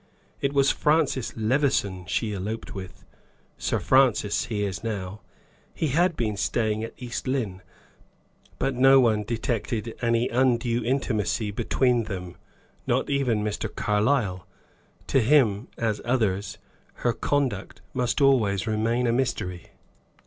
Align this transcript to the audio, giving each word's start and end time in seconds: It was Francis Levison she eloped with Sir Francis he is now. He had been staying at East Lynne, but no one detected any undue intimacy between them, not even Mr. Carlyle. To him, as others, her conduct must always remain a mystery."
It 0.39 0.51
was 0.53 0.71
Francis 0.71 1.37
Levison 1.37 2.07
she 2.07 2.33
eloped 2.33 2.73
with 2.73 3.05
Sir 3.59 3.77
Francis 3.77 4.45
he 4.45 4.63
is 4.63 4.83
now. 4.83 5.21
He 5.75 5.89
had 5.89 6.15
been 6.17 6.37
staying 6.37 6.83
at 6.83 6.95
East 6.97 7.27
Lynne, 7.27 7.61
but 8.57 8.73
no 8.73 8.99
one 8.99 9.21
detected 9.23 9.93
any 10.01 10.27
undue 10.29 10.83
intimacy 10.83 11.51
between 11.51 12.05
them, 12.05 12.35
not 12.87 13.11
even 13.11 13.43
Mr. 13.43 13.69
Carlyle. 13.71 14.47
To 15.05 15.21
him, 15.21 15.67
as 15.77 16.01
others, 16.03 16.57
her 17.05 17.13
conduct 17.13 17.81
must 17.93 18.21
always 18.21 18.65
remain 18.65 19.05
a 19.05 19.11
mystery." 19.13 19.67